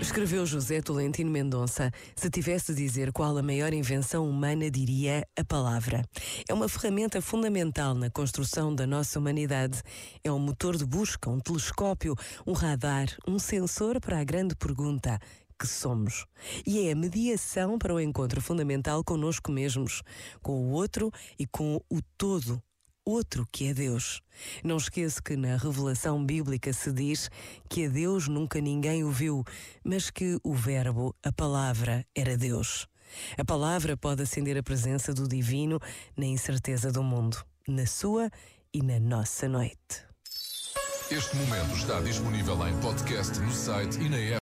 Escreveu 0.00 0.46
José 0.46 0.80
Tolentino 0.80 1.30
Mendonça: 1.30 1.92
Se 2.16 2.30
tivesse 2.30 2.72
de 2.72 2.82
dizer 2.82 3.12
qual 3.12 3.36
a 3.36 3.42
maior 3.42 3.74
invenção 3.74 4.26
humana, 4.26 4.70
diria 4.70 5.28
a 5.38 5.44
palavra. 5.44 6.02
É 6.48 6.54
uma 6.54 6.66
ferramenta 6.66 7.20
fundamental 7.20 7.94
na 7.94 8.08
construção 8.08 8.74
da 8.74 8.86
nossa 8.86 9.18
humanidade. 9.18 9.82
É 10.22 10.32
um 10.32 10.38
motor 10.38 10.78
de 10.78 10.86
busca, 10.86 11.28
um 11.28 11.40
telescópio, 11.40 12.16
um 12.46 12.52
radar, 12.52 13.08
um 13.28 13.38
sensor 13.38 14.00
para 14.00 14.18
a 14.18 14.24
grande 14.24 14.56
pergunta: 14.56 15.18
que 15.58 15.66
somos. 15.66 16.24
E 16.66 16.88
é 16.88 16.92
a 16.92 16.96
mediação 16.96 17.78
para 17.78 17.94
o 17.94 18.00
encontro 18.00 18.40
fundamental 18.40 19.04
conosco 19.04 19.52
mesmos, 19.52 20.02
com 20.40 20.52
o 20.52 20.70
outro 20.70 21.10
e 21.38 21.46
com 21.46 21.82
o 21.90 22.00
todo 22.16 22.62
outro 23.04 23.46
que 23.50 23.68
é 23.68 23.74
Deus. 23.74 24.22
Não 24.62 24.76
esqueça 24.76 25.22
que 25.22 25.36
na 25.36 25.56
revelação 25.56 26.24
bíblica 26.24 26.72
se 26.72 26.92
diz 26.92 27.30
que 27.68 27.86
a 27.86 27.88
Deus 27.88 28.28
nunca 28.28 28.60
ninguém 28.60 29.04
o 29.04 29.10
viu, 29.10 29.44
mas 29.84 30.10
que 30.10 30.38
o 30.42 30.54
Verbo, 30.54 31.14
a 31.22 31.32
palavra, 31.32 32.06
era 32.14 32.36
Deus. 32.36 32.88
A 33.38 33.44
palavra 33.44 33.96
pode 33.96 34.22
acender 34.22 34.56
a 34.56 34.62
presença 34.62 35.12
do 35.12 35.28
divino 35.28 35.78
na 36.16 36.26
incerteza 36.26 36.90
do 36.90 37.02
mundo, 37.02 37.44
na 37.68 37.86
sua 37.86 38.30
e 38.72 38.82
na 38.82 38.98
nossa 38.98 39.48
noite. 39.48 40.04
Este 41.10 41.36
momento 41.36 41.76
está 41.76 42.00
disponível 42.00 42.66
em 42.66 42.80
podcast 42.80 43.38
no 43.38 43.52
site 43.52 44.00
e 44.00 44.08
na 44.08 44.16
app. 44.16 44.32